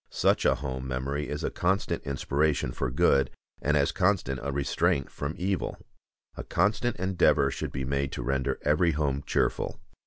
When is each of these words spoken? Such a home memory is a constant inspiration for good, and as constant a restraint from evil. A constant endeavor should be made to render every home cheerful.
Such 0.09 0.45
a 0.45 0.55
home 0.55 0.87
memory 0.87 1.29
is 1.29 1.43
a 1.43 1.51
constant 1.51 2.01
inspiration 2.07 2.71
for 2.71 2.89
good, 2.89 3.29
and 3.61 3.77
as 3.77 3.91
constant 3.91 4.39
a 4.41 4.51
restraint 4.51 5.11
from 5.11 5.35
evil. 5.37 5.77
A 6.35 6.43
constant 6.43 6.95
endeavor 6.95 7.51
should 7.51 7.71
be 7.71 7.85
made 7.85 8.11
to 8.13 8.23
render 8.23 8.57
every 8.63 8.93
home 8.93 9.21
cheerful. 9.23 9.79